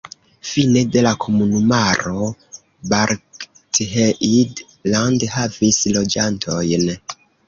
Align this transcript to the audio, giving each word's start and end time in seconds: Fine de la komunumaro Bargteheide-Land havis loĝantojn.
Fine 0.51 0.81
de 0.93 1.01
la 1.07 1.09
komunumaro 1.25 2.23
Bargteheide-Land 2.93 5.27
havis 5.35 5.81
loĝantojn. 5.99 6.89